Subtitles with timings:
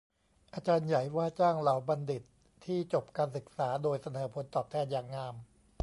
[0.53, 2.23] อาจารย์ใหญ่ว่าจ้างเหล่าบัณฑิต
[2.65, 5.33] ที่จบการศึกษาโดยเสนอผลตอบแทนอย่างงาม